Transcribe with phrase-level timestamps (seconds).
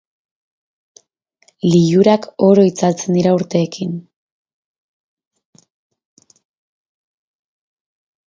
[1.73, 3.93] Lilurak oro itzaltzen dira urteekin.